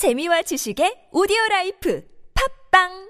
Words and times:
재미와 0.00 0.40
지식의 0.48 1.12
오디오 1.12 1.36
라이프. 1.50 2.00
팝빵 2.32 3.09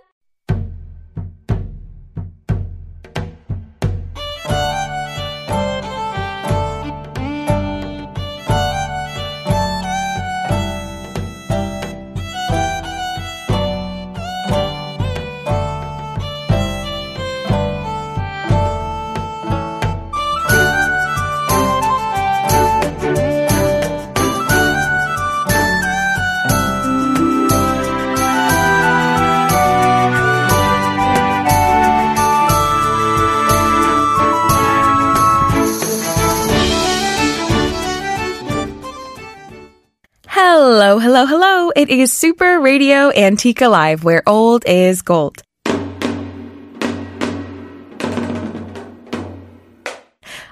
Hello, 41.20 41.38
hello. 41.38 41.70
It 41.76 41.90
is 41.90 42.14
Super 42.14 42.58
Radio 42.60 43.12
Antique 43.14 43.60
Alive, 43.60 44.02
where 44.04 44.22
old 44.26 44.64
is 44.64 45.02
gold. 45.02 45.42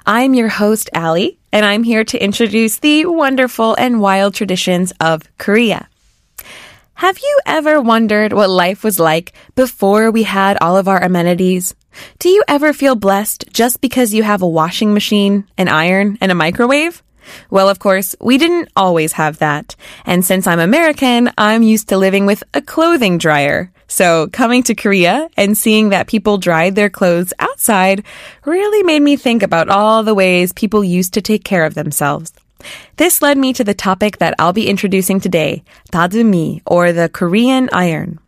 I'm 0.04 0.34
your 0.34 0.48
host, 0.48 0.90
Ali, 0.94 1.38
and 1.54 1.64
I'm 1.64 1.84
here 1.84 2.04
to 2.04 2.22
introduce 2.22 2.80
the 2.80 3.06
wonderful 3.06 3.76
and 3.76 4.02
wild 4.02 4.34
traditions 4.34 4.92
of 5.00 5.22
Korea. 5.38 5.88
Have 6.96 7.18
you 7.18 7.40
ever 7.46 7.80
wondered 7.80 8.34
what 8.34 8.50
life 8.50 8.84
was 8.84 9.00
like 9.00 9.32
before 9.54 10.10
we 10.10 10.24
had 10.24 10.58
all 10.60 10.76
of 10.76 10.86
our 10.86 11.02
amenities? 11.02 11.74
Do 12.18 12.28
you 12.28 12.44
ever 12.46 12.74
feel 12.74 12.94
blessed 12.94 13.46
just 13.54 13.80
because 13.80 14.12
you 14.12 14.22
have 14.22 14.42
a 14.42 14.46
washing 14.46 14.92
machine, 14.92 15.48
an 15.56 15.68
iron, 15.68 16.18
and 16.20 16.30
a 16.30 16.34
microwave? 16.34 17.02
Well, 17.50 17.68
of 17.68 17.78
course, 17.78 18.14
we 18.20 18.38
didn't 18.38 18.70
always 18.76 19.12
have 19.12 19.38
that. 19.38 19.76
And 20.04 20.24
since 20.24 20.46
I'm 20.46 20.60
American, 20.60 21.30
I'm 21.38 21.62
used 21.62 21.88
to 21.88 21.98
living 21.98 22.26
with 22.26 22.42
a 22.54 22.62
clothing 22.62 23.18
dryer. 23.18 23.70
So 23.86 24.28
coming 24.28 24.62
to 24.64 24.74
Korea 24.74 25.28
and 25.36 25.56
seeing 25.56 25.88
that 25.88 26.08
people 26.08 26.38
dried 26.38 26.74
their 26.74 26.90
clothes 26.90 27.32
outside 27.38 28.04
really 28.44 28.82
made 28.82 29.02
me 29.02 29.16
think 29.16 29.42
about 29.42 29.70
all 29.70 30.02
the 30.02 30.14
ways 30.14 30.52
people 30.52 30.84
used 30.84 31.14
to 31.14 31.22
take 31.22 31.44
care 31.44 31.64
of 31.64 31.74
themselves. 31.74 32.32
This 32.96 33.22
led 33.22 33.38
me 33.38 33.52
to 33.54 33.64
the 33.64 33.74
topic 33.74 34.18
that 34.18 34.34
I'll 34.38 34.52
be 34.52 34.68
introducing 34.68 35.20
today, 35.20 35.62
dadumi, 35.92 36.60
or 36.66 36.92
the 36.92 37.08
Korean 37.08 37.68
iron. 37.72 38.18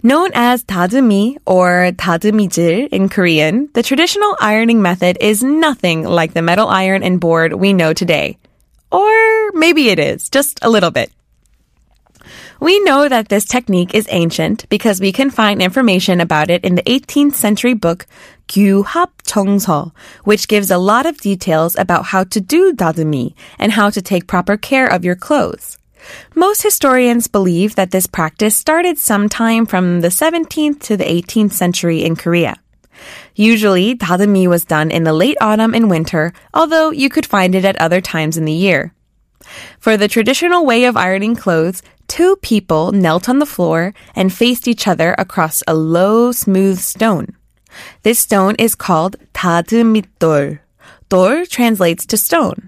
Known 0.00 0.30
as 0.34 0.62
dadumi 0.62 1.38
or 1.44 1.90
dadumijil 1.90 2.88
in 2.90 3.08
Korean, 3.08 3.68
the 3.74 3.82
traditional 3.82 4.36
ironing 4.38 4.80
method 4.80 5.18
is 5.20 5.42
nothing 5.42 6.04
like 6.04 6.34
the 6.34 6.42
metal 6.42 6.68
iron 6.68 7.02
and 7.02 7.18
board 7.18 7.52
we 7.54 7.72
know 7.72 7.92
today. 7.92 8.38
Or 8.92 9.50
maybe 9.54 9.88
it 9.88 9.98
is, 9.98 10.28
just 10.28 10.60
a 10.62 10.70
little 10.70 10.92
bit. 10.92 11.10
We 12.60 12.78
know 12.84 13.08
that 13.08 13.28
this 13.28 13.44
technique 13.44 13.92
is 13.92 14.06
ancient 14.10 14.68
because 14.68 15.00
we 15.00 15.10
can 15.10 15.30
find 15.30 15.60
information 15.60 16.20
about 16.20 16.48
it 16.48 16.64
in 16.64 16.76
the 16.76 16.82
18th 16.82 17.34
century 17.34 17.74
book 17.74 18.06
Gyuhap 18.46 19.10
Chongseo, 19.24 19.90
which 20.22 20.46
gives 20.46 20.70
a 20.70 20.78
lot 20.78 21.06
of 21.06 21.18
details 21.18 21.74
about 21.76 22.06
how 22.06 22.22
to 22.22 22.40
do 22.40 22.72
dadumi 22.72 23.34
and 23.58 23.72
how 23.72 23.90
to 23.90 24.00
take 24.00 24.28
proper 24.28 24.56
care 24.56 24.86
of 24.86 25.04
your 25.04 25.16
clothes. 25.16 25.76
Most 26.34 26.62
historians 26.62 27.26
believe 27.26 27.74
that 27.74 27.90
this 27.90 28.06
practice 28.06 28.56
started 28.56 28.98
sometime 28.98 29.66
from 29.66 30.00
the 30.00 30.08
17th 30.08 30.80
to 30.82 30.96
the 30.96 31.04
18th 31.04 31.52
century 31.52 32.04
in 32.04 32.16
Korea. 32.16 32.56
Usually, 33.34 33.94
dadumi 33.94 34.46
was 34.48 34.64
done 34.64 34.90
in 34.90 35.04
the 35.04 35.12
late 35.12 35.36
autumn 35.40 35.74
and 35.74 35.90
winter, 35.90 36.32
although 36.52 36.90
you 36.90 37.08
could 37.08 37.26
find 37.26 37.54
it 37.54 37.64
at 37.64 37.80
other 37.80 38.00
times 38.00 38.36
in 38.36 38.44
the 38.44 38.52
year. 38.52 38.92
For 39.78 39.96
the 39.96 40.08
traditional 40.08 40.66
way 40.66 40.84
of 40.84 40.96
ironing 40.96 41.36
clothes, 41.36 41.82
two 42.08 42.36
people 42.36 42.92
knelt 42.92 43.28
on 43.28 43.38
the 43.38 43.46
floor 43.46 43.94
and 44.14 44.32
faced 44.32 44.66
each 44.66 44.88
other 44.88 45.14
across 45.18 45.62
a 45.66 45.74
low, 45.74 46.32
smooth 46.32 46.78
stone. 46.78 47.36
This 48.02 48.18
stone 48.18 48.56
is 48.58 48.74
called 48.74 49.16
다듬이돌. 49.34 50.58
돌 51.08 51.46
translates 51.46 52.04
to 52.06 52.16
stone. 52.16 52.67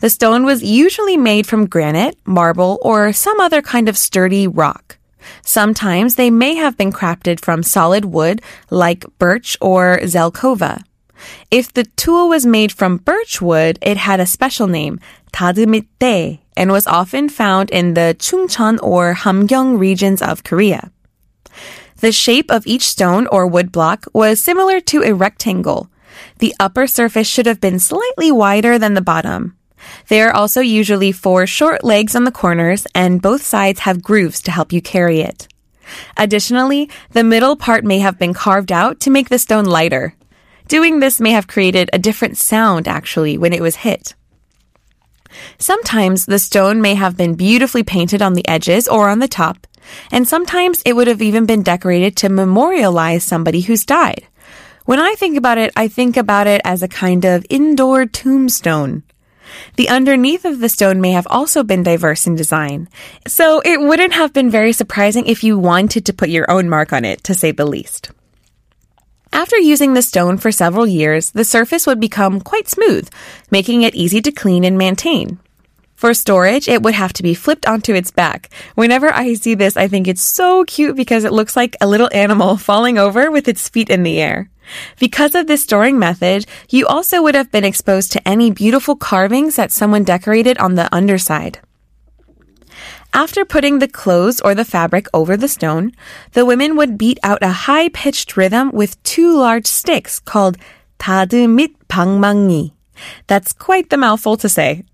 The 0.00 0.10
stone 0.10 0.44
was 0.44 0.62
usually 0.62 1.16
made 1.16 1.46
from 1.46 1.66
granite, 1.66 2.18
marble, 2.26 2.78
or 2.82 3.12
some 3.12 3.40
other 3.40 3.62
kind 3.62 3.88
of 3.88 3.96
sturdy 3.96 4.46
rock. 4.46 4.98
Sometimes 5.42 6.14
they 6.14 6.30
may 6.30 6.54
have 6.54 6.76
been 6.76 6.92
crafted 6.92 7.40
from 7.40 7.62
solid 7.62 8.04
wood 8.04 8.42
like 8.70 9.04
birch 9.18 9.56
or 9.60 9.98
zelkova. 10.02 10.82
If 11.50 11.72
the 11.72 11.84
tool 11.96 12.28
was 12.28 12.44
made 12.44 12.72
from 12.72 12.98
birch 12.98 13.40
wood, 13.40 13.78
it 13.80 13.96
had 13.96 14.20
a 14.20 14.26
special 14.26 14.66
name, 14.66 15.00
다듬이대, 15.32 16.40
and 16.56 16.70
was 16.70 16.86
often 16.86 17.28
found 17.28 17.70
in 17.70 17.94
the 17.94 18.14
Chungcheong 18.18 18.78
or 18.82 19.14
Hamgyong 19.14 19.78
regions 19.78 20.20
of 20.20 20.44
Korea. 20.44 20.90
The 22.00 22.12
shape 22.12 22.50
of 22.50 22.66
each 22.66 22.86
stone 22.86 23.26
or 23.28 23.46
wood 23.46 23.72
block 23.72 24.06
was 24.12 24.42
similar 24.42 24.80
to 24.92 25.02
a 25.02 25.14
rectangle. 25.14 25.88
The 26.38 26.54
upper 26.60 26.86
surface 26.86 27.26
should 27.26 27.46
have 27.46 27.60
been 27.60 27.78
slightly 27.78 28.30
wider 28.30 28.78
than 28.78 28.92
the 28.92 29.00
bottom. 29.00 29.55
There 30.08 30.28
are 30.28 30.34
also 30.34 30.60
usually 30.60 31.12
four 31.12 31.46
short 31.46 31.84
legs 31.84 32.14
on 32.14 32.24
the 32.24 32.32
corners, 32.32 32.86
and 32.94 33.22
both 33.22 33.42
sides 33.42 33.80
have 33.80 34.02
grooves 34.02 34.40
to 34.42 34.50
help 34.50 34.72
you 34.72 34.80
carry 34.80 35.20
it. 35.20 35.48
Additionally, 36.16 36.90
the 37.12 37.24
middle 37.24 37.56
part 37.56 37.84
may 37.84 37.98
have 38.00 38.18
been 38.18 38.34
carved 38.34 38.72
out 38.72 39.00
to 39.00 39.10
make 39.10 39.28
the 39.28 39.38
stone 39.38 39.64
lighter. 39.64 40.14
Doing 40.68 40.98
this 40.98 41.20
may 41.20 41.30
have 41.30 41.46
created 41.46 41.90
a 41.92 41.98
different 41.98 42.36
sound, 42.36 42.88
actually, 42.88 43.38
when 43.38 43.52
it 43.52 43.62
was 43.62 43.76
hit. 43.76 44.14
Sometimes 45.58 46.26
the 46.26 46.38
stone 46.38 46.80
may 46.80 46.94
have 46.94 47.16
been 47.16 47.34
beautifully 47.34 47.82
painted 47.82 48.22
on 48.22 48.34
the 48.34 48.46
edges 48.48 48.88
or 48.88 49.08
on 49.08 49.18
the 49.18 49.28
top, 49.28 49.66
and 50.10 50.26
sometimes 50.26 50.82
it 50.84 50.94
would 50.94 51.06
have 51.06 51.22
even 51.22 51.46
been 51.46 51.62
decorated 51.62 52.16
to 52.16 52.28
memorialize 52.28 53.22
somebody 53.22 53.60
who's 53.60 53.84
died. 53.84 54.26
When 54.84 54.98
I 54.98 55.14
think 55.14 55.36
about 55.36 55.58
it, 55.58 55.72
I 55.76 55.88
think 55.88 56.16
about 56.16 56.46
it 56.46 56.60
as 56.64 56.82
a 56.82 56.88
kind 56.88 57.24
of 57.24 57.46
indoor 57.50 58.06
tombstone. 58.06 59.02
The 59.76 59.88
underneath 59.88 60.44
of 60.44 60.60
the 60.60 60.68
stone 60.68 61.00
may 61.00 61.12
have 61.12 61.26
also 61.30 61.62
been 61.62 61.82
diverse 61.82 62.26
in 62.26 62.34
design, 62.34 62.88
so 63.26 63.60
it 63.64 63.80
wouldn't 63.80 64.14
have 64.14 64.32
been 64.32 64.50
very 64.50 64.72
surprising 64.72 65.26
if 65.26 65.44
you 65.44 65.58
wanted 65.58 66.06
to 66.06 66.12
put 66.12 66.28
your 66.28 66.50
own 66.50 66.68
mark 66.68 66.92
on 66.92 67.04
it, 67.04 67.22
to 67.24 67.34
say 67.34 67.50
the 67.52 67.66
least. 67.66 68.10
After 69.32 69.58
using 69.58 69.94
the 69.94 70.02
stone 70.02 70.38
for 70.38 70.50
several 70.50 70.86
years, 70.86 71.30
the 71.30 71.44
surface 71.44 71.86
would 71.86 72.00
become 72.00 72.40
quite 72.40 72.68
smooth, 72.68 73.08
making 73.50 73.82
it 73.82 73.94
easy 73.94 74.22
to 74.22 74.32
clean 74.32 74.64
and 74.64 74.78
maintain. 74.78 75.38
For 75.96 76.12
storage, 76.12 76.68
it 76.68 76.82
would 76.82 76.94
have 76.94 77.14
to 77.14 77.22
be 77.22 77.32
flipped 77.32 77.66
onto 77.66 77.94
its 77.94 78.10
back. 78.10 78.52
Whenever 78.74 79.12
I 79.12 79.32
see 79.34 79.54
this, 79.54 79.76
I 79.76 79.88
think 79.88 80.06
it's 80.06 80.22
so 80.22 80.64
cute 80.64 80.94
because 80.94 81.24
it 81.24 81.32
looks 81.32 81.56
like 81.56 81.74
a 81.80 81.88
little 81.88 82.10
animal 82.12 82.56
falling 82.68 82.98
over 82.98 83.30
with 83.30 83.48
its 83.48 83.68
feet 83.68 83.88
in 83.88 84.02
the 84.02 84.20
air. 84.20 84.50
Because 85.00 85.34
of 85.34 85.46
this 85.46 85.62
storing 85.62 85.98
method, 85.98 86.44
you 86.68 86.86
also 86.86 87.22
would 87.22 87.34
have 87.34 87.50
been 87.50 87.64
exposed 87.64 88.12
to 88.12 88.28
any 88.28 88.50
beautiful 88.50 88.94
carvings 88.94 89.56
that 89.56 89.72
someone 89.72 90.04
decorated 90.04 90.58
on 90.58 90.74
the 90.74 90.92
underside. 90.94 91.60
After 93.14 93.46
putting 93.46 93.78
the 93.78 93.88
clothes 93.88 94.42
or 94.42 94.54
the 94.54 94.64
fabric 94.64 95.06
over 95.14 95.36
the 95.38 95.48
stone, 95.48 95.92
the 96.32 96.44
women 96.44 96.76
would 96.76 96.98
beat 96.98 97.18
out 97.22 97.42
a 97.42 97.64
high 97.64 97.88
pitched 97.88 98.36
rhythm 98.36 98.70
with 98.72 99.02
two 99.02 99.32
large 99.34 99.66
sticks 99.66 100.20
called 100.20 100.58
다듬이 100.98 101.72
방망이. 101.88 102.72
That's 103.26 103.54
quite 103.54 103.88
the 103.88 103.96
mouthful 103.96 104.36
to 104.36 104.48
say. 104.48 104.84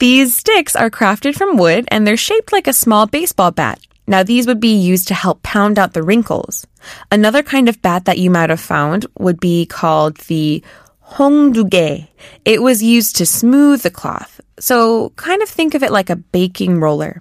These 0.00 0.34
sticks 0.34 0.74
are 0.74 0.88
crafted 0.88 1.36
from 1.36 1.58
wood 1.58 1.84
and 1.88 2.06
they're 2.06 2.16
shaped 2.16 2.52
like 2.52 2.66
a 2.66 2.72
small 2.72 3.06
baseball 3.06 3.50
bat. 3.50 3.78
Now, 4.06 4.22
these 4.22 4.46
would 4.46 4.58
be 4.58 4.74
used 4.74 5.08
to 5.08 5.14
help 5.14 5.42
pound 5.42 5.78
out 5.78 5.92
the 5.92 6.02
wrinkles. 6.02 6.66
Another 7.12 7.42
kind 7.42 7.68
of 7.68 7.82
bat 7.82 8.06
that 8.06 8.16
you 8.16 8.30
might 8.30 8.48
have 8.48 8.60
found 8.60 9.04
would 9.18 9.38
be 9.38 9.66
called 9.66 10.16
the 10.16 10.64
hongduge. 11.06 12.08
It 12.46 12.62
was 12.62 12.82
used 12.82 13.16
to 13.16 13.26
smooth 13.26 13.82
the 13.82 13.90
cloth. 13.90 14.40
So 14.58 15.10
kind 15.16 15.42
of 15.42 15.50
think 15.50 15.74
of 15.74 15.82
it 15.82 15.92
like 15.92 16.08
a 16.08 16.16
baking 16.16 16.80
roller. 16.80 17.20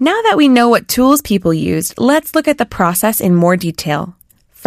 Now 0.00 0.20
that 0.22 0.36
we 0.36 0.48
know 0.48 0.68
what 0.68 0.88
tools 0.88 1.22
people 1.22 1.54
used, 1.54 1.94
let's 1.98 2.34
look 2.34 2.48
at 2.48 2.58
the 2.58 2.66
process 2.66 3.20
in 3.20 3.36
more 3.36 3.56
detail. 3.56 4.16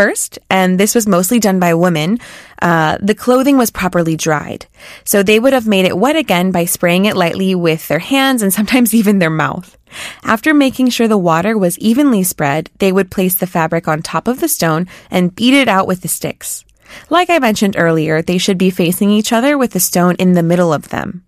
First, 0.02 0.40
and 0.50 0.80
this 0.80 0.96
was 0.96 1.06
mostly 1.06 1.40
done 1.40 1.60
by 1.60 1.76
women, 1.76 2.18
uh, 2.60 2.98
the 3.00 3.14
clothing 3.14 3.56
was 3.56 3.70
properly 3.70 4.18
dried. 4.18 4.66
So 5.04 5.22
they 5.22 5.40
would 5.40 5.54
have 5.54 5.68
made 5.68 5.86
it 5.86 5.96
wet 5.96 6.16
again 6.16 6.50
by 6.50 6.66
spraying 6.66 7.06
it 7.06 7.16
lightly 7.16 7.54
with 7.54 7.88
their 7.88 8.00
hands 8.00 8.42
and 8.42 8.52
sometimes 8.58 8.96
even 8.96 9.20
their 9.20 9.30
mouth. 9.30 9.78
After 10.24 10.56
making 10.56 10.90
sure 10.90 11.08
the 11.08 11.20
water 11.20 11.56
was 11.56 11.78
evenly 11.78 12.24
spread, 12.24 12.72
they 12.80 12.92
would 12.92 13.12
place 13.12 13.36
the 13.36 13.46
fabric 13.46 13.88
on 13.88 14.02
top 14.02 14.28
of 14.28 14.40
the 14.40 14.48
stone 14.48 14.88
and 15.12 15.36
beat 15.36 15.54
it 15.54 15.68
out 15.68 15.86
with 15.86 16.02
the 16.02 16.08
sticks. 16.08 16.66
Like 17.12 17.30
I 17.30 17.38
mentioned 17.38 17.76
earlier, 17.78 18.24
they 18.24 18.40
should 18.40 18.58
be 18.58 18.72
facing 18.72 19.12
each 19.12 19.32
other 19.32 19.56
with 19.56 19.74
the 19.74 19.80
stone 19.80 20.16
in 20.16 20.34
the 20.34 20.42
middle 20.42 20.74
of 20.74 20.90
them. 20.90 21.24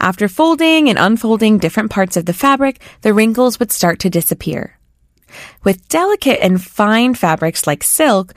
After 0.00 0.28
folding 0.28 0.88
and 0.88 0.98
unfolding 0.98 1.58
different 1.58 1.90
parts 1.90 2.16
of 2.16 2.24
the 2.24 2.32
fabric, 2.32 2.80
the 3.02 3.12
wrinkles 3.12 3.58
would 3.58 3.70
start 3.70 3.98
to 4.00 4.08
disappear. 4.08 4.77
With 5.64 5.88
delicate 5.88 6.40
and 6.42 6.62
fine 6.62 7.14
fabrics 7.14 7.66
like 7.66 7.82
silk, 7.82 8.34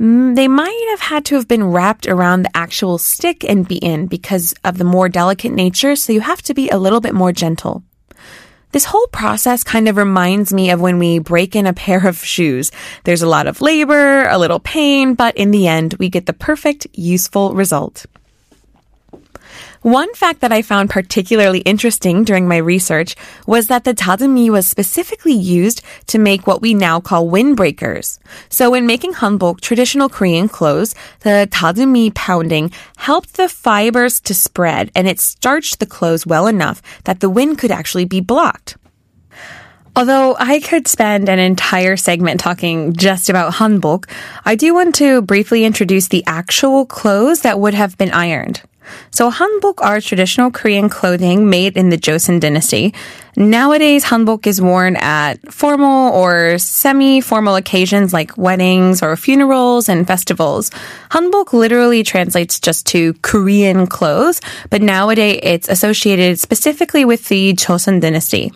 mm, 0.00 0.34
they 0.34 0.48
might 0.48 0.86
have 0.90 1.00
had 1.00 1.24
to 1.26 1.36
have 1.36 1.48
been 1.48 1.64
wrapped 1.64 2.06
around 2.06 2.42
the 2.42 2.56
actual 2.56 2.98
stick 2.98 3.44
and 3.44 3.66
beaten 3.66 4.06
because 4.06 4.54
of 4.64 4.78
the 4.78 4.84
more 4.84 5.08
delicate 5.08 5.52
nature, 5.52 5.96
so 5.96 6.12
you 6.12 6.20
have 6.20 6.42
to 6.42 6.54
be 6.54 6.68
a 6.70 6.78
little 6.78 7.00
bit 7.00 7.14
more 7.14 7.32
gentle. 7.32 7.82
This 8.72 8.86
whole 8.86 9.06
process 9.12 9.62
kind 9.62 9.88
of 9.88 9.96
reminds 9.96 10.52
me 10.52 10.70
of 10.70 10.80
when 10.80 10.98
we 10.98 11.20
break 11.20 11.54
in 11.54 11.64
a 11.64 11.72
pair 11.72 12.08
of 12.08 12.24
shoes. 12.24 12.72
There's 13.04 13.22
a 13.22 13.28
lot 13.28 13.46
of 13.46 13.60
labor, 13.60 14.26
a 14.26 14.36
little 14.36 14.58
pain, 14.58 15.14
but 15.14 15.36
in 15.36 15.52
the 15.52 15.68
end, 15.68 15.94
we 16.00 16.08
get 16.08 16.26
the 16.26 16.32
perfect, 16.32 16.88
useful 16.92 17.54
result. 17.54 18.04
One 19.84 20.14
fact 20.14 20.40
that 20.40 20.50
I 20.50 20.62
found 20.62 20.88
particularly 20.88 21.58
interesting 21.58 22.24
during 22.24 22.48
my 22.48 22.56
research 22.56 23.16
was 23.46 23.66
that 23.66 23.84
the 23.84 23.92
dadumi 23.92 24.48
was 24.48 24.66
specifically 24.66 25.34
used 25.34 25.82
to 26.06 26.18
make 26.18 26.46
what 26.46 26.62
we 26.62 26.72
now 26.72 27.00
call 27.00 27.28
windbreakers. 27.28 28.18
So 28.48 28.70
when 28.70 28.86
making 28.86 29.12
hanbok, 29.12 29.60
traditional 29.60 30.08
Korean 30.08 30.48
clothes, 30.48 30.94
the 31.20 31.46
dadumi 31.50 32.14
pounding 32.14 32.70
helped 32.96 33.34
the 33.34 33.46
fibers 33.46 34.20
to 34.20 34.32
spread 34.32 34.90
and 34.94 35.06
it 35.06 35.20
starched 35.20 35.80
the 35.80 35.86
clothes 35.86 36.26
well 36.26 36.46
enough 36.46 36.80
that 37.04 37.20
the 37.20 37.28
wind 37.28 37.58
could 37.58 37.70
actually 37.70 38.06
be 38.06 38.20
blocked. 38.20 38.78
Although 39.94 40.34
I 40.38 40.60
could 40.60 40.88
spend 40.88 41.28
an 41.28 41.38
entire 41.38 41.98
segment 41.98 42.40
talking 42.40 42.94
just 42.94 43.28
about 43.28 43.52
hanbok, 43.52 44.08
I 44.46 44.54
do 44.54 44.72
want 44.72 44.94
to 44.94 45.20
briefly 45.20 45.66
introduce 45.66 46.08
the 46.08 46.24
actual 46.26 46.86
clothes 46.86 47.42
that 47.42 47.60
would 47.60 47.74
have 47.74 47.98
been 47.98 48.12
ironed. 48.12 48.62
So 49.10 49.30
hanbok 49.30 49.74
are 49.78 50.00
traditional 50.00 50.50
Korean 50.50 50.88
clothing 50.88 51.50
made 51.50 51.76
in 51.76 51.88
the 51.88 51.98
Joseon 51.98 52.40
dynasty. 52.40 52.94
Nowadays, 53.36 54.04
hanbok 54.04 54.46
is 54.46 54.60
worn 54.60 54.96
at 54.96 55.40
formal 55.52 56.12
or 56.12 56.58
semi-formal 56.58 57.56
occasions 57.56 58.12
like 58.12 58.36
weddings 58.38 59.02
or 59.02 59.16
funerals 59.16 59.88
and 59.88 60.06
festivals. 60.06 60.70
Hanbok 61.10 61.52
literally 61.52 62.04
translates 62.04 62.60
just 62.60 62.86
to 62.86 63.14
Korean 63.22 63.86
clothes, 63.86 64.40
but 64.70 64.82
nowadays 64.82 65.40
it's 65.42 65.68
associated 65.68 66.38
specifically 66.38 67.04
with 67.04 67.28
the 67.28 67.54
Joseon 67.54 68.00
dynasty. 68.00 68.52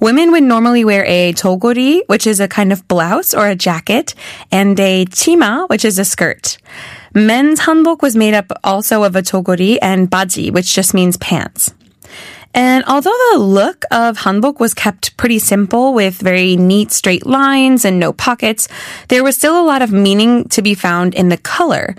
Women 0.00 0.30
would 0.30 0.44
normally 0.44 0.84
wear 0.84 1.04
a 1.06 1.32
jeogori, 1.32 2.02
which 2.06 2.26
is 2.26 2.38
a 2.38 2.46
kind 2.46 2.72
of 2.72 2.86
blouse 2.86 3.34
or 3.34 3.48
a 3.48 3.56
jacket, 3.56 4.14
and 4.52 4.78
a 4.78 5.06
chima, 5.06 5.68
which 5.68 5.84
is 5.84 5.98
a 5.98 6.04
skirt. 6.04 6.58
Men's 7.14 7.60
hanbok 7.60 8.00
was 8.00 8.14
made 8.14 8.34
up 8.34 8.52
also 8.62 9.02
of 9.02 9.16
a 9.16 9.22
jeogori 9.22 9.76
and 9.82 10.08
baji, 10.08 10.52
which 10.52 10.72
just 10.72 10.94
means 10.94 11.16
pants. 11.16 11.74
And 12.54 12.84
although 12.84 13.16
the 13.32 13.38
look 13.38 13.84
of 13.90 14.18
hanbok 14.18 14.60
was 14.60 14.72
kept 14.72 15.16
pretty 15.16 15.40
simple 15.40 15.92
with 15.94 16.20
very 16.20 16.56
neat 16.56 16.92
straight 16.92 17.26
lines 17.26 17.84
and 17.84 17.98
no 17.98 18.12
pockets, 18.12 18.68
there 19.08 19.24
was 19.24 19.36
still 19.36 19.60
a 19.60 19.66
lot 19.66 19.82
of 19.82 19.90
meaning 19.90 20.48
to 20.50 20.62
be 20.62 20.74
found 20.74 21.14
in 21.14 21.28
the 21.28 21.36
color. 21.36 21.96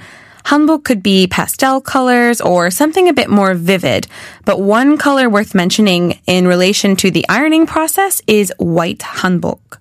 Hanbok 0.50 0.84
could 0.84 1.04
be 1.04 1.28
pastel 1.28 1.80
colors 1.80 2.42
or 2.42 2.72
something 2.72 3.08
a 3.08 3.14
bit 3.14 3.30
more 3.30 3.54
vivid, 3.54 4.08
but 4.46 4.60
one 4.60 4.98
color 4.98 5.30
worth 5.30 5.54
mentioning 5.54 6.20
in 6.26 6.48
relation 6.48 6.96
to 6.96 7.12
the 7.12 7.24
ironing 7.30 7.68
process 7.68 8.20
is 8.26 8.52
white 8.58 8.98
hanbok. 8.98 9.78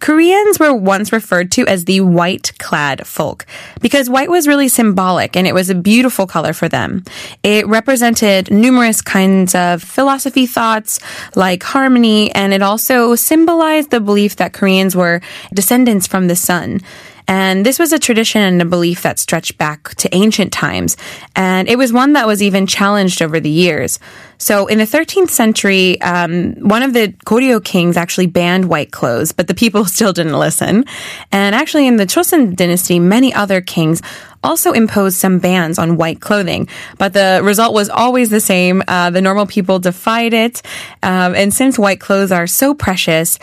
Koreans 0.00 0.60
were 0.60 0.74
once 0.74 1.10
referred 1.10 1.50
to 1.52 1.66
as 1.66 1.86
the 1.86 2.02
white 2.02 2.52
clad 2.58 3.06
folk 3.06 3.46
because 3.80 4.10
white 4.10 4.28
was 4.28 4.46
really 4.46 4.68
symbolic 4.68 5.36
and 5.36 5.46
it 5.46 5.54
was 5.54 5.70
a 5.70 5.74
beautiful 5.74 6.26
color 6.26 6.52
for 6.52 6.68
them. 6.68 7.02
It 7.42 7.66
represented 7.66 8.50
numerous 8.50 9.00
kinds 9.00 9.54
of 9.54 9.82
philosophy 9.82 10.44
thoughts 10.44 11.00
like 11.34 11.62
harmony 11.62 12.30
and 12.32 12.52
it 12.52 12.60
also 12.60 13.14
symbolized 13.14 13.90
the 13.90 14.00
belief 14.00 14.36
that 14.36 14.52
Koreans 14.52 14.94
were 14.94 15.22
descendants 15.54 16.06
from 16.06 16.28
the 16.28 16.36
sun. 16.36 16.82
And 17.28 17.64
this 17.64 17.78
was 17.78 17.92
a 17.92 17.98
tradition 17.98 18.40
and 18.40 18.60
a 18.60 18.64
belief 18.64 19.02
that 19.02 19.18
stretched 19.18 19.58
back 19.58 19.94
to 19.96 20.14
ancient 20.14 20.52
times. 20.52 20.96
And 21.36 21.68
it 21.68 21.76
was 21.76 21.92
one 21.92 22.14
that 22.14 22.26
was 22.26 22.42
even 22.42 22.66
challenged 22.66 23.20
over 23.20 23.38
the 23.38 23.50
years. 23.50 24.00
So 24.38 24.66
in 24.66 24.78
the 24.78 24.84
13th 24.84 25.30
century, 25.30 26.00
um, 26.00 26.54
one 26.54 26.82
of 26.82 26.94
the 26.94 27.08
Goryeo 27.26 27.62
kings 27.62 27.96
actually 27.96 28.26
banned 28.26 28.68
white 28.68 28.92
clothes, 28.92 29.32
but 29.32 29.46
the 29.46 29.54
people 29.54 29.84
still 29.96 30.12
didn't 30.12 30.38
listen. 30.38 30.84
And 31.30 31.54
actually 31.54 31.86
in 31.86 31.96
the 31.96 32.06
Chosun 32.06 32.56
dynasty, 32.56 32.98
many 32.98 33.34
other 33.34 33.60
kings 33.60 34.00
also 34.42 34.72
imposed 34.72 35.16
some 35.16 35.38
bans 35.38 35.78
on 35.78 35.96
white 35.96 36.20
clothing, 36.20 36.68
but 36.96 37.12
the 37.12 37.40
result 37.42 37.74
was 37.74 37.88
always 37.88 38.30
the 38.30 38.40
same. 38.40 38.82
Uh, 38.86 39.10
the 39.10 39.20
normal 39.20 39.46
people 39.46 39.78
defied 39.78 40.32
it. 40.32 40.62
Um, 41.02 41.34
and 41.34 41.52
since 41.52 41.78
white 41.78 42.00
clothes 42.00 42.30
are 42.30 42.46
so 42.46 42.72
precious, 42.72 43.38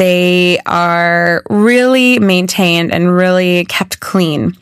they 0.00 0.58
are 0.64 1.42
really 1.50 2.18
maintained 2.18 2.90
and 2.90 3.14
really 3.14 3.66
kept 3.66 4.00
clean. 4.00 4.56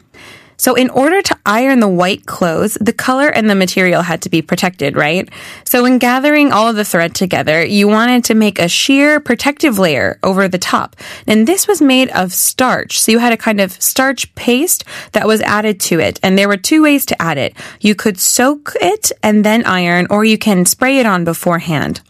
So 0.57 0.75
in 0.75 0.91
order 0.91 1.23
to 1.23 1.39
iron 1.47 1.79
the 1.79 1.87
white 1.87 2.27
clothes, 2.27 2.77
the 2.81 2.93
color 2.93 3.29
and 3.29 3.49
the 3.49 3.55
material 3.55 4.03
had 4.03 4.23
to 4.23 4.29
be 4.29 4.43
protected, 4.43 4.97
right? 4.97 5.29
So 5.63 5.85
in 5.85 5.99
gathering 5.99 6.51
all 6.51 6.67
of 6.67 6.75
the 6.75 6.85
thread 6.85 7.15
together, 7.15 7.65
you 7.65 7.87
wanted 7.87 8.25
to 8.25 8.35
make 8.35 8.59
a 8.59 8.67
sheer 8.67 9.21
protective 9.21 9.79
layer 9.79 10.19
over 10.25 10.49
the 10.49 10.59
top. 10.59 10.97
And 11.29 11.47
this 11.47 11.69
was 11.69 11.81
made 11.81 12.11
of 12.11 12.33
starch. 12.33 13.01
So 13.01 13.13
you 13.13 13.21
had 13.21 13.33
a 13.33 13.37
kind 13.37 13.61
of 13.61 13.81
starch 13.81 14.35
paste 14.35 14.83
that 15.13 15.29
was 15.29 15.41
added 15.43 15.79
to 15.83 16.01
it. 16.01 16.19
And 16.25 16.37
there 16.37 16.49
were 16.49 16.57
two 16.57 16.83
ways 16.83 17.07
to 17.07 17.23
add 17.23 17.39
it. 17.39 17.55
You 17.81 17.95
could 17.95 18.19
soak 18.19 18.73
it 18.81 19.13
and 19.23 19.45
then 19.45 19.65
iron, 19.65 20.09
or 20.11 20.25
you 20.25 20.37
can 20.37 20.65
spray 20.65 20.99
it 20.99 21.07
on 21.07 21.25
beforehand. 21.25 22.01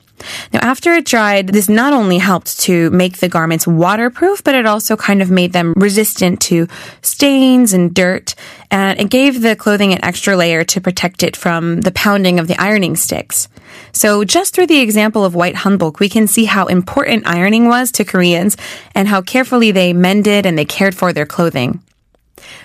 Now, 0.53 0.61
after 0.63 0.95
it 0.95 1.05
dried, 1.05 1.49
this 1.49 1.69
not 1.69 1.93
only 1.93 2.19
helped 2.19 2.61
to 2.61 2.91
make 2.91 3.19
the 3.19 3.29
garments 3.29 3.67
waterproof, 3.67 4.43
but 4.45 4.55
it 4.55 4.67
also 4.67 4.97
kind 4.97 5.23
of 5.23 5.31
made 5.31 5.53
them 5.53 5.75
resistant 5.77 6.41
to 6.43 6.67
stains 7.03 7.73
and 7.73 7.95
dirt. 7.95 8.35
And 8.71 8.99
it 9.01 9.11
gave 9.11 9.43
the 9.43 9.57
clothing 9.57 9.93
an 9.93 10.05
extra 10.05 10.37
layer 10.37 10.65
to 10.65 10.81
protect 10.81 11.23
it 11.23 11.37
from 11.37 11.81
the 11.83 11.93
pounding 11.93 12.39
of 12.39 12.49
the 12.49 12.61
ironing 12.61 12.97
sticks. 12.97 13.49
So 13.93 14.25
just 14.25 14.55
through 14.55 14.67
the 14.67 14.81
example 14.81 15.25
of 15.25 15.35
white 15.35 15.55
hanbok, 15.55 15.99
we 15.99 16.09
can 16.09 16.27
see 16.27 16.45
how 16.45 16.67
important 16.67 17.27
ironing 17.27 17.69
was 17.69 17.91
to 17.93 18.05
Koreans 18.05 18.57
and 18.95 19.09
how 19.09 19.23
carefully 19.23 19.73
they 19.73 19.93
mended 19.93 20.47
and 20.47 20.59
they 20.59 20.65
cared 20.65 20.95
for 20.95 21.13
their 21.13 21.27
clothing. 21.27 21.83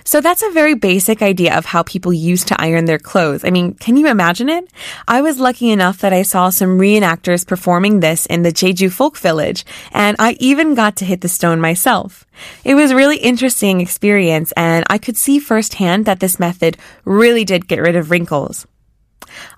So 0.04 0.22
that's 0.22 0.44
a 0.44 0.52
very 0.52 0.76
basic 0.76 1.22
idea 1.22 1.58
of 1.58 1.66
how 1.66 1.84
people 1.84 2.14
used 2.14 2.48
to 2.50 2.62
iron 2.62 2.86
their 2.86 3.00
clothes. 3.00 3.44
I 3.44 3.50
mean, 3.50 3.74
can 3.76 3.98
you 3.98 4.08
imagine 4.08 4.50
it? 4.50 4.70
I 5.08 5.22
was 5.22 5.40
lucky 5.40 5.72
enough 5.72 6.00
that 6.00 6.14
I 6.14 6.24
saw 6.24 6.50
some 6.50 6.78
reenactors 6.80 7.48
performing 7.48 8.00
this 8.00 8.26
in 8.26 8.44
the 8.44 8.52
Jeju 8.52 8.92
Folk 8.92 9.18
Village, 9.18 9.66
and 9.92 10.16
I 10.20 10.36
even 10.40 10.76
got 10.76 10.96
to 10.98 11.06
hit 11.06 11.22
the 11.22 11.30
stone 11.30 11.62
myself. 11.62 12.26
It 12.64 12.76
was 12.76 12.92
a 12.92 12.96
really 12.96 13.18
interesting 13.18 13.82
experience, 13.82 14.52
and 14.58 14.86
I 14.90 14.98
could 14.98 15.18
see 15.18 15.40
firsthand 15.40 16.06
that 16.06 16.20
this 16.20 16.40
method 16.40 16.78
really 17.06 17.46
did 17.46 17.68
get 17.68 17.82
rid 17.82 17.96
of 17.96 18.12
wrinkles. 18.12 18.66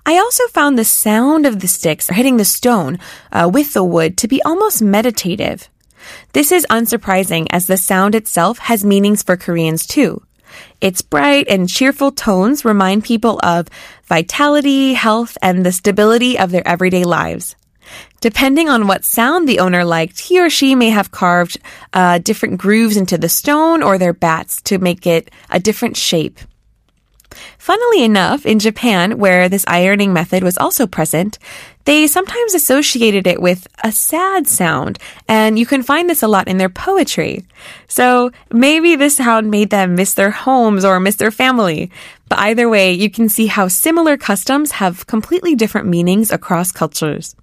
I 0.04 0.16
also 0.18 0.46
found 0.48 0.78
the 0.78 0.84
sound 0.84 1.46
of 1.46 1.60
the 1.60 1.68
sticks 1.68 2.08
hitting 2.08 2.36
the 2.36 2.44
stone 2.44 2.98
uh, 3.32 3.50
with 3.52 3.74
the 3.74 3.84
wood 3.84 4.16
to 4.18 4.28
be 4.28 4.42
almost 4.42 4.80
meditative. 4.80 5.68
This 6.32 6.52
is 6.52 6.66
unsurprising 6.70 7.46
as 7.50 7.66
the 7.66 7.76
sound 7.76 8.14
itself 8.14 8.58
has 8.58 8.84
meanings 8.84 9.22
for 9.22 9.36
Koreans 9.36 9.86
too. 9.86 10.22
Its 10.80 11.02
bright 11.02 11.46
and 11.48 11.68
cheerful 11.68 12.12
tones 12.12 12.64
remind 12.64 13.04
people 13.04 13.40
of 13.42 13.68
vitality, 14.04 14.94
health, 14.94 15.36
and 15.42 15.64
the 15.64 15.72
stability 15.72 16.38
of 16.38 16.50
their 16.50 16.66
everyday 16.66 17.04
lives. 17.04 17.56
Depending 18.20 18.68
on 18.68 18.86
what 18.86 19.04
sound 19.04 19.48
the 19.48 19.60
owner 19.60 19.84
liked, 19.84 20.20
he 20.20 20.40
or 20.40 20.50
she 20.50 20.74
may 20.74 20.90
have 20.90 21.10
carved 21.10 21.58
uh, 21.92 22.18
different 22.18 22.58
grooves 22.58 22.96
into 22.96 23.18
the 23.18 23.28
stone 23.28 23.82
or 23.82 23.98
their 23.98 24.12
bats 24.12 24.60
to 24.62 24.78
make 24.78 25.06
it 25.06 25.30
a 25.50 25.60
different 25.60 25.96
shape. 25.96 26.40
Funnily 27.58 28.04
enough, 28.04 28.46
in 28.46 28.58
Japan, 28.58 29.18
where 29.18 29.48
this 29.48 29.64
ironing 29.68 30.12
method 30.12 30.42
was 30.42 30.58
also 30.58 30.86
present, 30.86 31.38
they 31.84 32.06
sometimes 32.06 32.54
associated 32.54 33.26
it 33.26 33.40
with 33.40 33.66
a 33.84 33.92
sad 33.92 34.48
sound, 34.48 34.98
and 35.28 35.58
you 35.58 35.66
can 35.66 35.82
find 35.82 36.10
this 36.10 36.22
a 36.22 36.28
lot 36.28 36.48
in 36.48 36.58
their 36.58 36.68
poetry. 36.68 37.44
So 37.88 38.32
maybe 38.50 38.96
this 38.96 39.16
sound 39.16 39.50
made 39.50 39.70
them 39.70 39.94
miss 39.94 40.14
their 40.14 40.30
homes 40.30 40.84
or 40.84 40.98
miss 40.98 41.16
their 41.16 41.30
family. 41.30 41.90
But 42.28 42.40
either 42.40 42.68
way, 42.68 42.92
you 42.92 43.08
can 43.08 43.28
see 43.28 43.46
how 43.46 43.68
similar 43.68 44.16
customs 44.16 44.72
have 44.72 45.06
completely 45.06 45.54
different 45.54 45.86
meanings 45.86 46.32
across 46.32 46.72
cultures. 46.72 47.36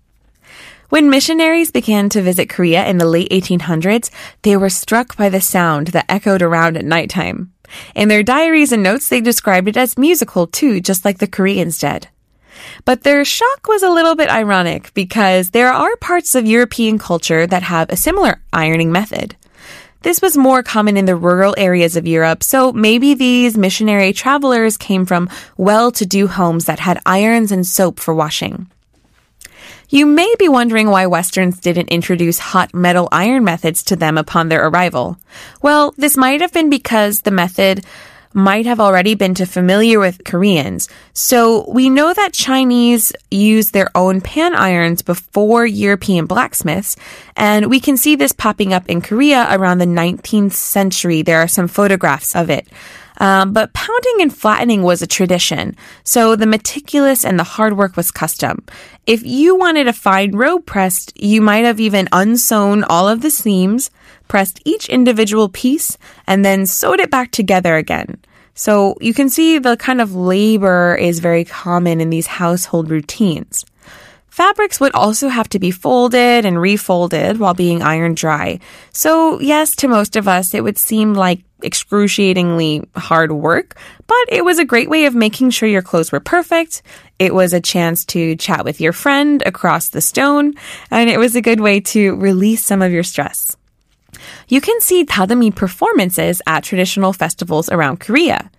When 0.94 1.10
missionaries 1.10 1.72
began 1.72 2.10
to 2.10 2.22
visit 2.22 2.50
Korea 2.50 2.86
in 2.86 3.00
the 3.00 3.08
late 3.08 3.32
1800s, 3.32 4.12
they 4.44 4.56
were 4.56 4.70
struck 4.70 5.18
by 5.18 5.28
the 5.28 5.42
sound 5.42 5.88
that 5.88 6.06
echoed 6.08 6.44
around 6.44 6.78
at 6.78 6.86
nighttime. 6.86 7.52
In 7.96 8.10
their 8.10 8.22
diaries 8.22 8.72
and 8.72 8.84
notes, 8.84 9.10
they 9.10 9.20
described 9.20 9.68
it 9.68 9.76
as 9.76 9.98
musical 9.98 10.46
too, 10.46 10.80
just 10.80 11.04
like 11.04 11.18
the 11.18 11.26
Koreans 11.26 11.80
did. 11.80 12.10
But 12.86 13.02
their 13.02 13.26
shock 13.26 13.68
was 13.68 13.82
a 13.82 13.90
little 13.90 14.14
bit 14.14 14.30
ironic 14.30 14.94
because 14.94 15.50
there 15.50 15.74
are 15.74 15.96
parts 15.96 16.36
of 16.36 16.46
European 16.46 17.00
culture 17.00 17.48
that 17.48 17.64
have 17.64 17.90
a 17.90 17.98
similar 17.98 18.44
ironing 18.54 18.92
method. 18.92 19.36
This 20.04 20.22
was 20.22 20.38
more 20.38 20.62
common 20.62 20.96
in 20.96 21.06
the 21.06 21.16
rural 21.16 21.56
areas 21.58 21.96
of 21.96 22.06
Europe, 22.06 22.44
so 22.44 22.72
maybe 22.72 23.16
these 23.16 23.58
missionary 23.58 24.14
travelers 24.14 24.78
came 24.78 25.08
from 25.08 25.28
well-to-do 25.58 26.28
homes 26.28 26.66
that 26.66 26.78
had 26.78 27.02
irons 27.04 27.52
and 27.52 27.66
soap 27.66 28.00
for 28.00 28.14
washing. 28.14 28.68
You 29.90 30.06
may 30.06 30.34
be 30.40 30.50
wondering 30.50 30.90
why 30.90 31.06
Westerns 31.06 31.60
didn't 31.60 31.90
introduce 31.90 32.40
hot 32.40 32.74
metal 32.74 33.10
iron 33.12 33.44
methods 33.44 33.84
to 33.84 33.96
them 33.96 34.18
upon 34.18 34.50
their 34.50 34.68
arrival. 34.68 35.18
Well, 35.62 35.94
this 35.98 36.18
might 36.18 36.42
have 36.42 36.54
been 36.54 36.70
because 36.70 37.22
the 37.22 37.32
method 37.32 37.86
might 38.34 38.66
have 38.66 38.80
already 38.80 39.14
been 39.16 39.36
too 39.36 39.46
familiar 39.46 40.00
with 40.00 40.24
Koreans. 40.24 40.90
So 41.14 41.70
we 41.70 41.90
know 41.90 42.14
that 42.14 42.34
Chinese 42.34 43.14
used 43.30 43.74
their 43.74 43.90
own 43.96 44.22
pan 44.22 44.56
irons 44.56 45.02
before 45.02 45.66
European 45.66 46.26
blacksmiths, 46.26 46.96
and 47.36 47.70
we 47.70 47.80
can 47.80 47.96
see 47.96 48.16
this 48.16 48.32
popping 48.32 48.74
up 48.74 48.90
in 48.90 49.02
Korea 49.02 49.48
around 49.52 49.78
the 49.78 49.86
19th 49.86 50.54
century. 50.54 51.22
There 51.22 51.40
are 51.40 51.48
some 51.48 51.68
photographs 51.68 52.36
of 52.36 52.50
it. 52.50 52.68
Um, 53.24 53.54
but 53.54 53.72
pounding 53.72 54.20
and 54.20 54.36
flattening 54.36 54.84
was 54.84 55.02
a 55.02 55.08
tradition, 55.08 55.78
so 56.04 56.36
the 56.36 56.46
meticulous 56.46 57.24
and 57.24 57.40
the 57.40 57.46
hard 57.46 57.78
work 57.78 57.96
was 57.96 58.12
custom. 58.12 58.66
If 59.08 59.24
you 59.24 59.56
wanted 59.56 59.88
a 59.88 59.94
fine 59.94 60.36
robe 60.36 60.66
pressed, 60.66 61.14
you 61.16 61.40
might 61.40 61.64
have 61.64 61.80
even 61.80 62.10
unsewn 62.12 62.84
all 62.84 63.08
of 63.08 63.22
the 63.22 63.32
seams, 63.32 63.92
pressed 64.28 64.60
each 64.66 64.90
individual 64.90 65.48
piece, 65.48 65.98
and 66.28 66.44
then 66.44 66.66
sewed 66.66 67.00
it 67.00 67.10
back 67.10 67.32
together 67.32 67.78
again. 67.78 68.18
So 68.56 68.98
you 69.00 69.14
can 69.14 69.30
see 69.30 69.58
the 69.58 69.78
kind 69.78 70.02
of 70.02 70.14
labor 70.14 70.98
is 71.00 71.20
very 71.20 71.46
common 71.46 72.02
in 72.02 72.10
these 72.10 72.28
household 72.28 72.90
routines. 72.90 73.66
Fabrics 74.34 74.80
would 74.80 74.96
also 74.96 75.28
have 75.28 75.48
to 75.50 75.60
be 75.60 75.70
folded 75.70 76.44
and 76.44 76.60
refolded 76.60 77.38
while 77.38 77.54
being 77.54 77.84
iron 77.84 78.16
dry. 78.16 78.60
So, 78.92 79.40
yes, 79.40 79.76
to 79.76 79.88
most 79.88 80.16
of 80.16 80.28
us, 80.28 80.56
it 80.56 80.64
would 80.64 80.80
seem 80.80 81.14
like 81.14 81.44
excruciatingly 81.62 82.82
hard 82.96 83.32
work, 83.32 83.78
but 84.08 84.26
it 84.30 84.44
was 84.44 84.58
a 84.58 84.66
great 84.66 84.90
way 84.90 85.06
of 85.06 85.14
making 85.14 85.52
sure 85.52 85.70
your 85.70 85.84
clothes 85.84 86.12
were 86.12 86.20
perfect. 86.20 86.82
It 87.20 87.36
was 87.36 87.54
a 87.54 87.62
chance 87.62 88.06
to 88.06 88.36
chat 88.36 88.66
with 88.66 88.82
your 88.82 88.92
friend 88.92 89.44
across 89.46 89.90
the 89.90 90.02
stone, 90.02 90.56
and 90.90 91.12
it 91.12 91.20
was 91.20 91.36
a 91.36 91.42
good 91.42 91.60
way 91.60 91.80
to 91.94 92.16
release 92.16 92.66
some 92.66 92.82
of 92.82 92.92
your 92.92 93.04
stress 93.04 93.56
you 94.48 94.62
can 94.62 94.80
see 94.82 95.06
dadumi 95.06 95.56
performances 95.56 96.42
at 96.48 96.64
traditional 96.64 97.14
festivals 97.14 97.70
around 97.70 98.00
Korea. 98.00 98.50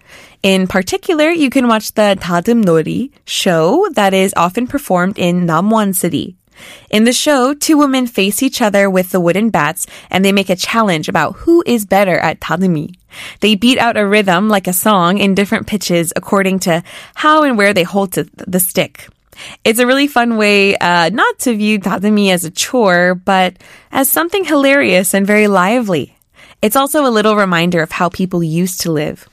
In 0.42 0.66
particular, 0.66 1.30
you 1.30 1.50
can 1.50 1.68
watch 1.68 1.92
the 1.92 2.18
Dadum 2.20 2.64
Nori 2.64 3.10
show 3.24 3.88
that 3.92 4.12
is 4.12 4.34
often 4.36 4.66
performed 4.66 5.18
in 5.18 5.46
Namwon 5.46 5.94
City. 5.94 6.36
In 6.90 7.04
the 7.04 7.12
show, 7.12 7.54
two 7.54 7.78
women 7.78 8.06
face 8.06 8.42
each 8.42 8.62
other 8.62 8.88
with 8.88 9.10
the 9.10 9.20
wooden 9.20 9.50
bats 9.50 9.86
and 10.10 10.24
they 10.24 10.32
make 10.32 10.50
a 10.50 10.56
challenge 10.56 11.08
about 11.08 11.36
who 11.36 11.62
is 11.66 11.84
better 11.84 12.18
at 12.18 12.40
dadumi. 12.40 12.94
They 13.40 13.54
beat 13.54 13.78
out 13.78 13.96
a 13.96 14.06
rhythm 14.06 14.48
like 14.48 14.66
a 14.66 14.72
song 14.72 15.18
in 15.18 15.34
different 15.34 15.66
pitches 15.66 16.12
according 16.14 16.60
to 16.60 16.82
how 17.14 17.42
and 17.42 17.56
where 17.56 17.74
they 17.74 17.82
hold 17.82 18.12
the 18.12 18.60
stick. 18.60 19.08
It's 19.64 19.78
a 19.78 19.86
really 19.86 20.06
fun 20.06 20.36
way 20.36 20.76
uh, 20.76 21.10
not 21.10 21.38
to 21.40 21.56
view 21.56 21.78
dadumi 21.78 22.30
as 22.30 22.44
a 22.44 22.50
chore, 22.50 23.14
but 23.14 23.54
as 23.90 24.08
something 24.08 24.44
hilarious 24.44 25.14
and 25.14 25.26
very 25.26 25.48
lively. 25.48 26.16
It's 26.62 26.76
also 26.76 27.06
a 27.06 27.12
little 27.12 27.36
reminder 27.36 27.82
of 27.82 27.92
how 27.92 28.08
people 28.08 28.42
used 28.42 28.80
to 28.82 28.92
live. 28.92 29.28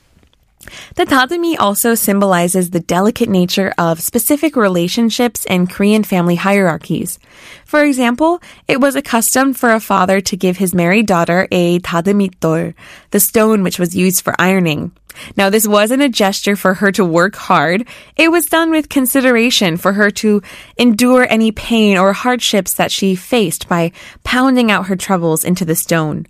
The 0.94 1.06
dadumi 1.06 1.56
also 1.58 1.94
symbolizes 1.94 2.70
the 2.70 2.80
delicate 2.80 3.28
nature 3.28 3.74
of 3.78 4.00
specific 4.00 4.54
relationships 4.54 5.44
and 5.46 5.68
Korean 5.68 6.04
family 6.04 6.36
hierarchies. 6.36 7.18
For 7.64 7.82
example, 7.82 8.40
it 8.68 8.80
was 8.80 8.94
a 8.94 9.02
custom 9.02 9.54
for 9.54 9.72
a 9.72 9.80
father 9.80 10.20
to 10.20 10.36
give 10.36 10.58
his 10.58 10.74
married 10.74 11.06
daughter 11.06 11.48
a 11.50 11.80
dadumi 11.80 12.38
dol, 12.38 12.74
the 13.10 13.20
stone 13.20 13.62
which 13.62 13.78
was 13.78 13.96
used 13.96 14.22
for 14.22 14.34
ironing. 14.38 14.92
Now, 15.36 15.50
this 15.50 15.66
wasn't 15.66 16.02
a 16.02 16.08
gesture 16.08 16.56
for 16.56 16.74
her 16.74 16.92
to 16.92 17.04
work 17.04 17.36
hard. 17.36 17.86
It 18.16 18.30
was 18.30 18.46
done 18.46 18.70
with 18.70 18.88
consideration 18.88 19.76
for 19.76 19.92
her 19.92 20.10
to 20.22 20.42
endure 20.76 21.26
any 21.28 21.52
pain 21.52 21.98
or 21.98 22.12
hardships 22.12 22.74
that 22.74 22.92
she 22.92 23.14
faced 23.14 23.68
by 23.68 23.92
pounding 24.24 24.70
out 24.70 24.86
her 24.86 24.96
troubles 24.96 25.44
into 25.44 25.64
the 25.64 25.74
stone. 25.74 26.26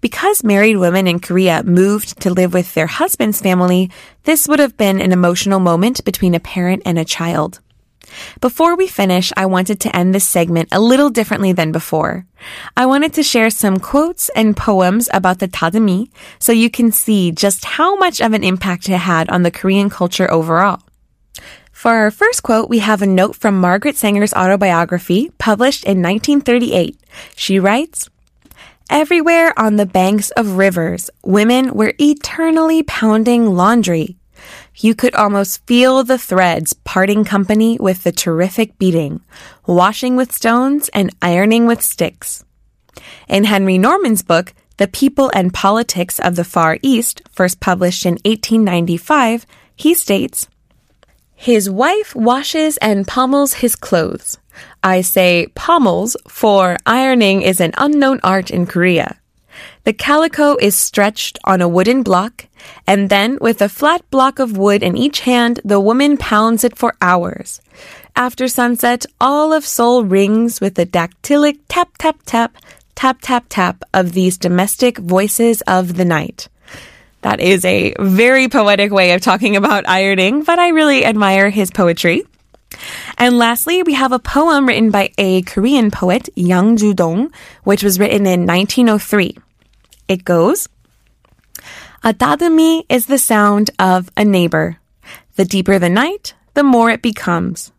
Because 0.00 0.44
married 0.44 0.76
women 0.76 1.06
in 1.06 1.20
Korea 1.20 1.62
moved 1.62 2.20
to 2.20 2.32
live 2.32 2.52
with 2.52 2.74
their 2.74 2.86
husband's 2.86 3.40
family, 3.40 3.90
this 4.24 4.46
would 4.46 4.58
have 4.58 4.76
been 4.76 5.00
an 5.00 5.12
emotional 5.12 5.60
moment 5.60 6.04
between 6.04 6.34
a 6.34 6.40
parent 6.40 6.82
and 6.84 6.98
a 6.98 7.04
child. 7.04 7.60
Before 8.40 8.76
we 8.76 8.86
finish, 8.86 9.32
I 9.36 9.46
wanted 9.46 9.80
to 9.80 9.96
end 9.96 10.14
this 10.14 10.26
segment 10.26 10.68
a 10.72 10.80
little 10.80 11.10
differently 11.10 11.52
than 11.52 11.72
before. 11.72 12.26
I 12.76 12.86
wanted 12.86 13.12
to 13.14 13.22
share 13.22 13.50
some 13.50 13.78
quotes 13.78 14.28
and 14.30 14.56
poems 14.56 15.08
about 15.12 15.38
the 15.38 15.48
dadumi 15.48 16.10
so 16.38 16.52
you 16.52 16.70
can 16.70 16.92
see 16.92 17.32
just 17.32 17.64
how 17.64 17.96
much 17.96 18.20
of 18.20 18.32
an 18.32 18.44
impact 18.44 18.88
it 18.88 18.98
had 18.98 19.28
on 19.30 19.42
the 19.42 19.50
Korean 19.50 19.90
culture 19.90 20.30
overall. 20.30 20.80
For 21.72 21.92
our 21.92 22.10
first 22.10 22.42
quote, 22.42 22.68
we 22.68 22.80
have 22.80 23.00
a 23.00 23.06
note 23.06 23.36
from 23.36 23.58
Margaret 23.58 23.96
Sanger's 23.96 24.34
autobiography 24.34 25.30
published 25.38 25.84
in 25.84 26.02
1938. 26.02 27.00
She 27.36 27.58
writes, 27.58 28.10
Everywhere 28.90 29.58
on 29.58 29.76
the 29.76 29.86
banks 29.86 30.30
of 30.32 30.58
rivers, 30.58 31.08
women 31.24 31.72
were 31.72 31.94
eternally 31.98 32.82
pounding 32.82 33.46
laundry. 33.54 34.16
You 34.82 34.94
could 34.94 35.14
almost 35.14 35.66
feel 35.66 36.02
the 36.02 36.16
threads 36.16 36.72
parting 36.72 37.22
company 37.24 37.76
with 37.78 38.02
the 38.02 38.12
terrific 38.12 38.78
beating, 38.78 39.20
washing 39.66 40.16
with 40.16 40.32
stones 40.32 40.88
and 40.94 41.14
ironing 41.20 41.66
with 41.66 41.82
sticks. 41.82 42.46
In 43.28 43.44
Henry 43.44 43.76
Norman's 43.76 44.22
book, 44.22 44.54
The 44.78 44.88
People 44.88 45.30
and 45.34 45.52
Politics 45.52 46.18
of 46.18 46.34
the 46.34 46.44
Far 46.44 46.78
East, 46.80 47.20
first 47.30 47.60
published 47.60 48.06
in 48.06 48.14
1895, 48.24 49.44
he 49.76 49.92
states, 49.92 50.48
His 51.34 51.68
wife 51.68 52.16
washes 52.16 52.78
and 52.78 53.06
pommels 53.06 53.60
his 53.60 53.76
clothes. 53.76 54.38
I 54.82 55.02
say 55.02 55.48
pommels, 55.54 56.16
for 56.26 56.78
ironing 56.86 57.42
is 57.42 57.60
an 57.60 57.74
unknown 57.76 58.18
art 58.24 58.50
in 58.50 58.64
Korea. 58.64 59.19
The 59.84 59.92
calico 59.94 60.56
is 60.56 60.74
stretched 60.76 61.38
on 61.44 61.62
a 61.62 61.68
wooden 61.68 62.02
block, 62.02 62.46
and 62.86 63.08
then 63.08 63.38
with 63.40 63.62
a 63.62 63.68
flat 63.68 64.08
block 64.10 64.38
of 64.38 64.58
wood 64.58 64.82
in 64.82 64.96
each 64.96 65.20
hand, 65.20 65.60
the 65.64 65.80
woman 65.80 66.18
pounds 66.18 66.64
it 66.64 66.76
for 66.76 66.94
hours. 67.00 67.62
After 68.14 68.46
sunset, 68.46 69.06
all 69.20 69.54
of 69.54 69.64
Seoul 69.64 70.04
rings 70.04 70.60
with 70.60 70.74
the 70.74 70.84
dactylic 70.84 71.58
tap, 71.68 71.96
tap, 71.98 72.18
tap, 72.26 72.56
tap, 72.94 73.20
tap, 73.22 73.46
tap 73.48 73.82
of 73.94 74.12
these 74.12 74.36
domestic 74.36 74.98
voices 74.98 75.62
of 75.62 75.96
the 75.96 76.04
night. 76.04 76.48
That 77.22 77.40
is 77.40 77.64
a 77.64 77.94
very 77.98 78.48
poetic 78.48 78.92
way 78.92 79.12
of 79.12 79.22
talking 79.22 79.56
about 79.56 79.88
ironing, 79.88 80.42
but 80.42 80.58
I 80.58 80.68
really 80.68 81.06
admire 81.06 81.48
his 81.48 81.70
poetry. 81.70 82.24
And 83.16 83.38
lastly, 83.38 83.82
we 83.82 83.94
have 83.94 84.12
a 84.12 84.18
poem 84.18 84.66
written 84.66 84.90
by 84.90 85.12
a 85.16 85.42
Korean 85.42 85.90
poet, 85.90 86.28
Yang 86.36 86.76
Ju-dong, 86.76 87.32
which 87.64 87.82
was 87.82 87.98
written 87.98 88.26
in 88.26 88.46
1903. 88.46 89.36
It 90.10 90.24
goes. 90.24 90.68
Atadami 92.02 92.82
is 92.88 93.06
the 93.06 93.16
sound 93.16 93.70
of 93.78 94.10
a 94.16 94.24
neighbor. 94.24 94.78
The 95.36 95.44
deeper 95.44 95.78
the 95.78 95.88
night, 95.88 96.34
the 96.54 96.64
more 96.64 96.90
it 96.90 97.00
becomes. 97.00 97.70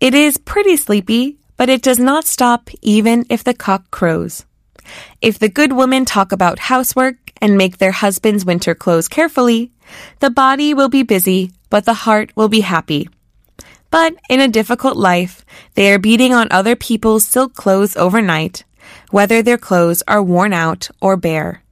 It 0.00 0.14
is 0.14 0.38
pretty 0.38 0.78
sleepy, 0.78 1.36
but 1.58 1.68
it 1.68 1.82
does 1.82 1.98
not 1.98 2.24
stop 2.24 2.70
even 2.80 3.26
if 3.28 3.44
the 3.44 3.52
cock 3.52 3.90
crows. 3.90 4.46
If 5.20 5.38
the 5.38 5.50
good 5.50 5.74
women 5.74 6.06
talk 6.06 6.32
about 6.32 6.58
housework 6.58 7.16
and 7.36 7.58
make 7.58 7.76
their 7.76 7.92
husband's 7.92 8.46
winter 8.46 8.74
clothes 8.74 9.06
carefully, 9.06 9.70
the 10.20 10.30
body 10.30 10.72
will 10.72 10.88
be 10.88 11.02
busy, 11.02 11.52
but 11.68 11.84
the 11.84 12.08
heart 12.08 12.32
will 12.34 12.48
be 12.48 12.62
happy. 12.62 13.10
But 13.90 14.14
in 14.30 14.40
a 14.40 14.48
difficult 14.48 14.96
life, 14.96 15.44
they 15.74 15.92
are 15.92 15.98
beating 15.98 16.32
on 16.32 16.48
other 16.50 16.76
people's 16.76 17.26
silk 17.26 17.52
clothes 17.52 17.94
overnight, 17.94 18.64
whether 19.10 19.42
their 19.42 19.58
clothes 19.58 20.04
are 20.06 20.22
worn 20.22 20.52
out 20.52 20.88
or 21.00 21.16
bare. 21.16 21.62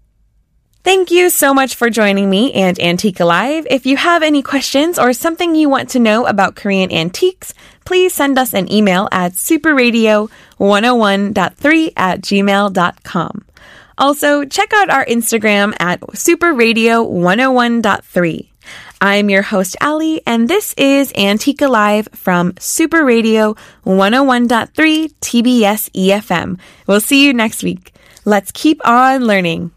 Thank 0.87 1.11
you 1.11 1.29
so 1.31 1.53
much 1.53 1.75
for 1.75 1.91
joining 1.91 2.31
me 2.31 2.53
and 2.53 2.79
Antique 2.79 3.19
Alive. 3.19 3.67
If 3.69 3.87
you 3.87 3.97
have 3.97 4.23
any 4.23 4.41
questions 4.41 5.01
or 5.01 5.13
something 5.13 5.57
you 5.57 5.69
want 5.69 5.91
to 5.91 5.99
know 5.99 6.27
about 6.27 6.55
Korean 6.55 6.93
antiques, 6.93 7.53
please 7.85 8.15
send 8.15 8.39
us 8.39 8.55
an 8.55 8.71
email 8.71 9.09
at 9.11 9.33
superradio101.3 9.33 11.93
at 11.97 12.21
gmail.com. 12.21 13.45
Also, 13.99 14.45
check 14.45 14.73
out 14.75 14.91
our 14.91 15.05
Instagram 15.07 15.75
at 15.81 16.03
superradio101.3. 16.03 18.49
I'm 19.01 19.29
your 19.29 19.43
host, 19.43 19.77
Ali, 19.83 20.23
and 20.27 20.49
this 20.49 20.73
is 20.79 21.13
Antique 21.17 21.61
Alive 21.61 22.09
from 22.15 22.55
Super 22.59 23.05
Radio 23.05 23.55
101.3 23.85 25.13
TBS 25.21 25.91
EFM. 25.91 26.59
We'll 26.87 27.01
see 27.01 27.27
you 27.27 27.35
next 27.35 27.63
week. 27.63 27.93
Let's 28.25 28.51
keep 28.53 28.81
on 28.87 29.27
learning. 29.27 29.71